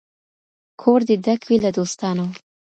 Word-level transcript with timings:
کور 0.81 0.99
دي 1.07 1.15
ډک 1.25 1.41
وي 1.47 1.57
له 1.65 1.69
دوستانو 1.77 2.25